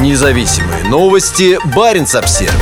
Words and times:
Независимые 0.00 0.84
новости. 0.84 1.58
Барин 1.76 2.04
обсерва 2.04 2.54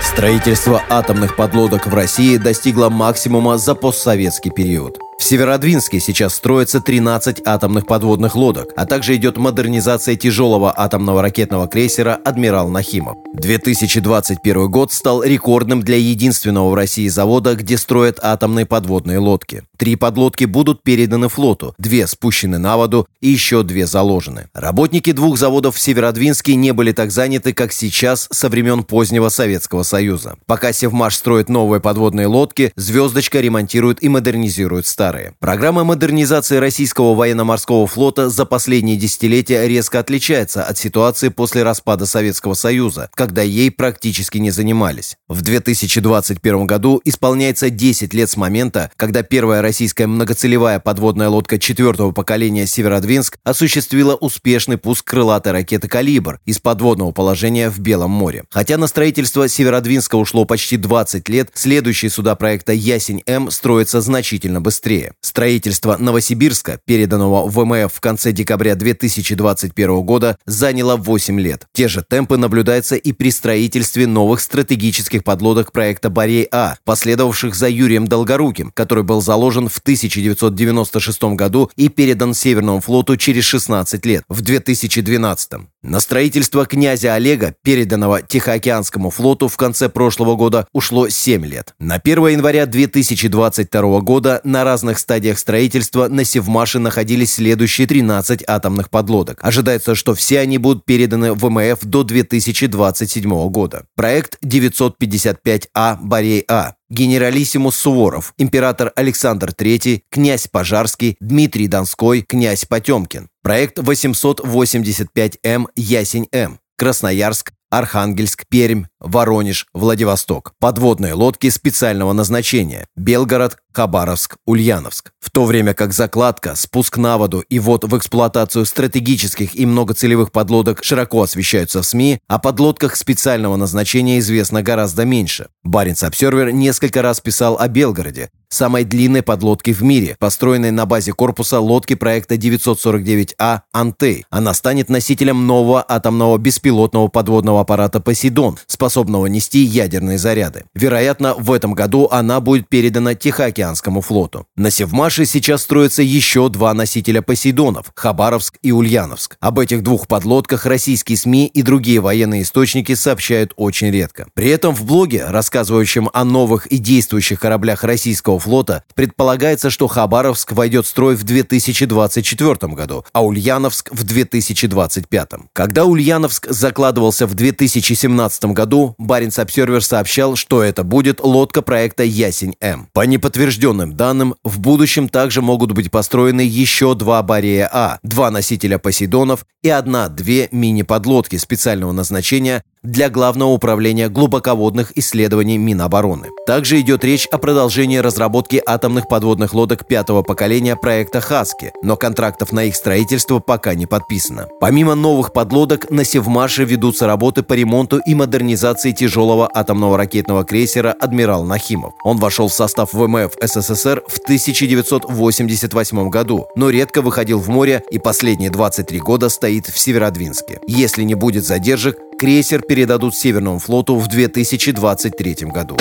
Строительство 0.00 0.80
атомных 0.88 1.34
подлодок 1.34 1.88
в 1.88 1.94
России 1.94 2.36
достигло 2.36 2.88
максимума 2.88 3.58
за 3.58 3.74
постсоветский 3.74 4.52
период. 4.52 5.05
В 5.18 5.24
Северодвинске 5.24 5.98
сейчас 5.98 6.34
строится 6.34 6.80
13 6.80 7.40
атомных 7.46 7.86
подводных 7.86 8.36
лодок, 8.36 8.72
а 8.76 8.84
также 8.84 9.16
идет 9.16 9.38
модернизация 9.38 10.14
тяжелого 10.14 10.72
атомного 10.76 11.22
ракетного 11.22 11.66
крейсера 11.66 12.20
«Адмирал 12.22 12.68
Нахимов». 12.68 13.16
2021 13.32 14.70
год 14.70 14.92
стал 14.92 15.22
рекордным 15.22 15.82
для 15.82 15.96
единственного 15.96 16.70
в 16.70 16.74
России 16.74 17.08
завода, 17.08 17.54
где 17.54 17.78
строят 17.78 18.18
атомные 18.22 18.66
подводные 18.66 19.18
лодки. 19.18 19.62
Три 19.78 19.96
подлодки 19.96 20.44
будут 20.44 20.82
переданы 20.82 21.28
флоту, 21.28 21.74
две 21.78 22.06
спущены 22.06 22.58
на 22.58 22.76
воду 22.76 23.08
и 23.20 23.28
еще 23.28 23.62
две 23.62 23.86
заложены. 23.86 24.48
Работники 24.54 25.12
двух 25.12 25.38
заводов 25.38 25.76
в 25.76 25.80
Северодвинске 25.80 26.54
не 26.54 26.72
были 26.72 26.92
так 26.92 27.10
заняты, 27.10 27.52
как 27.52 27.72
сейчас 27.72 28.28
со 28.30 28.48
времен 28.48 28.84
позднего 28.84 29.28
Советского 29.30 29.82
Союза. 29.82 30.36
Пока 30.46 30.72
Севмаш 30.72 31.16
строит 31.16 31.48
новые 31.48 31.80
подводные 31.80 32.26
лодки, 32.26 32.72
«Звездочка» 32.76 33.40
ремонтирует 33.40 34.02
и 34.02 34.08
модернизирует 34.08 34.86
старые 34.86 35.05
старые. 35.06 35.34
Программа 35.38 35.84
модернизации 35.84 36.56
российского 36.56 37.14
военно-морского 37.14 37.86
флота 37.86 38.28
за 38.28 38.44
последние 38.44 38.96
десятилетия 38.96 39.68
резко 39.68 40.00
отличается 40.00 40.64
от 40.64 40.78
ситуации 40.78 41.28
после 41.28 41.62
распада 41.62 42.06
Советского 42.06 42.54
Союза, 42.54 43.08
когда 43.14 43.42
ей 43.42 43.70
практически 43.70 44.38
не 44.38 44.50
занимались. 44.50 45.16
В 45.28 45.42
2021 45.42 46.66
году 46.66 47.00
исполняется 47.04 47.70
10 47.70 48.14
лет 48.14 48.28
с 48.28 48.36
момента, 48.36 48.90
когда 48.96 49.22
первая 49.22 49.62
российская 49.62 50.08
многоцелевая 50.08 50.80
подводная 50.80 51.28
лодка 51.28 51.60
четвертого 51.60 52.10
поколения 52.10 52.66
«Северодвинск» 52.66 53.38
осуществила 53.44 54.16
успешный 54.16 54.76
пуск 54.76 55.04
крылатой 55.04 55.52
ракеты 55.52 55.86
«Калибр» 55.86 56.40
из 56.46 56.58
подводного 56.58 57.12
положения 57.12 57.70
в 57.70 57.78
Белом 57.78 58.10
море. 58.10 58.42
Хотя 58.50 58.76
на 58.76 58.88
строительство 58.88 59.48
Северодвинска 59.48 60.16
ушло 60.16 60.44
почти 60.46 60.76
20 60.76 61.28
лет, 61.28 61.50
следующие 61.54 62.10
суда 62.10 62.34
проекта 62.34 62.72
«Ясень-М» 62.72 63.52
строятся 63.52 64.00
значительно 64.00 64.60
быстрее 64.60 64.95
быстрее. 64.96 65.12
Строительство 65.20 65.96
Новосибирска, 65.98 66.80
переданного 66.84 67.48
ВМФ 67.48 67.92
в 67.92 68.00
конце 68.00 68.32
декабря 68.32 68.74
2021 68.74 70.00
года, 70.02 70.38
заняло 70.46 70.96
8 70.96 71.40
лет. 71.40 71.66
Те 71.72 71.88
же 71.88 72.04
темпы 72.08 72.36
наблюдаются 72.36 72.96
и 72.96 73.12
при 73.12 73.30
строительстве 73.30 74.06
новых 74.06 74.40
стратегических 74.40 75.24
подлодок 75.24 75.72
проекта 75.72 76.08
«Борей-А», 76.08 76.76
последовавших 76.84 77.54
за 77.54 77.68
Юрием 77.68 78.06
Долгоруким, 78.06 78.70
который 78.72 79.04
был 79.04 79.20
заложен 79.20 79.68
в 79.68 79.78
1996 79.78 81.22
году 81.36 81.70
и 81.76 81.88
передан 81.88 82.34
Северному 82.34 82.80
флоту 82.80 83.16
через 83.16 83.44
16 83.44 84.06
лет, 84.06 84.24
в 84.28 84.40
2012. 84.40 85.52
На 85.86 86.00
строительство 86.00 86.66
князя 86.66 87.14
Олега, 87.14 87.54
переданного 87.62 88.20
Тихоокеанскому 88.20 89.10
флоту 89.10 89.46
в 89.46 89.56
конце 89.56 89.88
прошлого 89.88 90.34
года, 90.34 90.66
ушло 90.72 91.08
7 91.08 91.46
лет. 91.46 91.76
На 91.78 91.94
1 91.94 92.26
января 92.26 92.66
2022 92.66 94.00
года 94.00 94.40
на 94.42 94.64
разных 94.64 94.98
стадиях 94.98 95.38
строительства 95.38 96.08
на 96.08 96.24
Севмаше 96.24 96.80
находились 96.80 97.34
следующие 97.34 97.86
13 97.86 98.42
атомных 98.48 98.90
подлодок. 98.90 99.38
Ожидается, 99.42 99.94
что 99.94 100.16
все 100.16 100.40
они 100.40 100.58
будут 100.58 100.84
переданы 100.84 101.34
в 101.34 101.48
МФ 101.48 101.78
до 101.82 102.02
2027 102.02 103.48
года. 103.50 103.84
Проект 103.94 104.38
955А 104.44 105.98
«Борей-А» 106.02 106.74
генералиссимус 106.88 107.76
Суворов, 107.76 108.32
император 108.38 108.92
Александр 108.94 109.50
III, 109.50 110.02
князь 110.10 110.48
Пожарский, 110.48 111.16
Дмитрий 111.20 111.68
Донской, 111.68 112.22
князь 112.22 112.64
Потемкин. 112.64 113.28
Проект 113.46 113.78
885М 113.78 115.68
«Ясень-М». 115.76 116.58
Красноярск, 116.76 117.52
Архангельск, 117.70 118.44
Пермь, 118.48 118.86
Воронеж, 118.98 119.66
Владивосток. 119.72 120.54
Подводные 120.58 121.14
лодки 121.14 121.48
специального 121.50 122.12
назначения. 122.12 122.88
Белгород, 122.96 123.58
Хабаровск, 123.72 124.36
Ульяновск. 124.46 125.12
В 125.20 125.30
то 125.30 125.44
время 125.44 125.74
как 125.74 125.92
закладка, 125.92 126.56
спуск 126.56 126.96
на 126.96 127.18
воду 127.18 127.40
и 127.40 127.60
ввод 127.60 127.84
в 127.84 127.96
эксплуатацию 127.96 128.66
стратегических 128.66 129.54
и 129.54 129.64
многоцелевых 129.64 130.32
подлодок 130.32 130.82
широко 130.82 131.22
освещаются 131.22 131.82
в 131.82 131.86
СМИ, 131.86 132.18
о 132.26 132.40
подлодках 132.40 132.96
специального 132.96 133.54
назначения 133.54 134.18
известно 134.18 134.62
гораздо 134.62 135.04
меньше. 135.04 135.50
Баренц 135.62 136.02
Обсервер 136.02 136.50
несколько 136.50 137.00
раз 137.00 137.20
писал 137.20 137.58
о 137.58 137.68
Белгороде, 137.68 138.30
самой 138.48 138.84
длинной 138.84 139.22
подлодки 139.22 139.72
в 139.72 139.82
мире, 139.82 140.16
построенной 140.18 140.70
на 140.70 140.86
базе 140.86 141.12
корпуса 141.12 141.60
лодки 141.60 141.94
проекта 141.94 142.36
949А 142.36 143.60
«Антей». 143.72 144.24
Она 144.30 144.54
станет 144.54 144.88
носителем 144.88 145.46
нового 145.46 145.84
атомного 145.86 146.38
беспилотного 146.38 147.08
подводного 147.08 147.60
аппарата 147.60 148.00
«Посейдон», 148.00 148.58
способного 148.66 149.26
нести 149.26 149.60
ядерные 149.60 150.18
заряды. 150.18 150.64
Вероятно, 150.74 151.34
в 151.34 151.52
этом 151.52 151.74
году 151.74 152.08
она 152.10 152.40
будет 152.40 152.68
передана 152.68 153.14
Тихоокеанскому 153.14 154.00
флоту. 154.00 154.46
На 154.56 154.70
Севмаше 154.70 155.26
сейчас 155.26 155.62
строятся 155.62 156.02
еще 156.02 156.48
два 156.48 156.74
носителя 156.74 157.22
«Посейдонов»– 157.22 157.92
Хабаровск 157.94 158.56
и 158.62 158.72
Ульяновск. 158.72 159.36
Об 159.40 159.58
этих 159.58 159.82
двух 159.82 160.06
подлодках 160.06 160.66
российские 160.66 161.18
СМИ 161.18 161.46
и 161.46 161.62
другие 161.62 162.00
военные 162.00 162.42
источники 162.42 162.94
сообщают 162.94 163.52
очень 163.56 163.90
редко. 163.90 164.26
При 164.34 164.48
этом 164.48 164.74
в 164.74 164.84
блоге, 164.84 165.24
рассказывающем 165.26 166.08
о 166.12 166.24
новых 166.24 166.66
и 166.66 166.78
действующих 166.78 167.40
кораблях 167.40 167.84
российского 167.84 168.35
флота, 168.38 168.84
предполагается, 168.94 169.70
что 169.70 169.86
Хабаровск 169.86 170.52
войдет 170.52 170.86
в 170.86 170.88
строй 170.88 171.16
в 171.16 171.24
2024 171.24 172.72
году, 172.74 173.04
а 173.12 173.24
Ульяновск 173.24 173.90
в 173.92 174.04
2025. 174.04 175.30
Когда 175.52 175.84
Ульяновск 175.84 176.46
закладывался 176.48 177.26
в 177.26 177.34
2017 177.34 178.46
году, 178.46 178.94
Баренц 178.98 179.38
Обсервер 179.38 179.82
сообщал, 179.82 180.36
что 180.36 180.62
это 180.62 180.84
будет 180.84 181.20
лодка 181.20 181.62
проекта 181.62 182.02
«Ясень-М». 182.04 182.88
По 182.92 183.02
неподтвержденным 183.02 183.96
данным, 183.96 184.36
в 184.44 184.60
будущем 184.60 185.08
также 185.08 185.42
могут 185.42 185.72
быть 185.72 185.90
построены 185.90 186.40
еще 186.40 186.94
два 186.94 187.22
«Борея-А», 187.22 187.98
два 188.02 188.30
носителя 188.30 188.78
«Посейдонов» 188.78 189.46
и 189.62 189.68
одна-две 189.68 190.48
мини-подлодки 190.52 191.36
специального 191.36 191.92
назначения 191.92 192.62
для 192.86 193.10
Главного 193.10 193.50
управления 193.50 194.08
глубоководных 194.08 194.96
исследований 194.96 195.58
Минобороны. 195.58 196.28
Также 196.46 196.80
идет 196.80 197.04
речь 197.04 197.26
о 197.26 197.38
продолжении 197.38 197.98
разработки 197.98 198.62
атомных 198.64 199.08
подводных 199.08 199.54
лодок 199.54 199.86
пятого 199.86 200.22
поколения 200.22 200.76
проекта 200.76 201.20
«Хаски», 201.20 201.72
но 201.82 201.96
контрактов 201.96 202.52
на 202.52 202.64
их 202.64 202.76
строительство 202.76 203.40
пока 203.40 203.74
не 203.74 203.86
подписано. 203.86 204.46
Помимо 204.60 204.94
новых 204.94 205.32
подлодок, 205.32 205.90
на 205.90 206.04
Севмаше 206.04 206.64
ведутся 206.64 207.06
работы 207.06 207.42
по 207.42 207.54
ремонту 207.54 207.98
и 207.98 208.14
модернизации 208.14 208.92
тяжелого 208.92 209.50
атомного 209.52 209.96
ракетного 209.98 210.44
крейсера 210.44 210.92
«Адмирал 210.92 211.44
Нахимов». 211.44 211.94
Он 212.04 212.18
вошел 212.18 212.48
в 212.48 212.54
состав 212.54 212.92
ВМФ 212.92 213.32
СССР 213.42 214.04
в 214.06 214.18
1988 214.18 216.08
году, 216.08 216.46
но 216.54 216.70
редко 216.70 217.02
выходил 217.02 217.40
в 217.40 217.48
море 217.48 217.82
и 217.90 217.98
последние 217.98 218.50
23 218.50 219.00
года 219.00 219.28
стоит 219.28 219.66
в 219.66 219.78
Северодвинске. 219.78 220.60
Если 220.68 221.02
не 221.02 221.14
будет 221.14 221.44
задержек, 221.44 221.96
Крейсер 222.18 222.62
передадут 222.62 223.14
Северному 223.14 223.58
флоту 223.58 223.96
в 223.96 224.08
2023 224.08 225.36
году. 225.46 225.76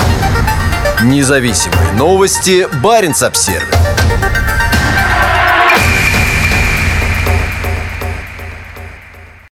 Независимые 1.04 1.94
новости. 1.94 2.68
Барин 2.84 3.14
обсервис 3.22 3.85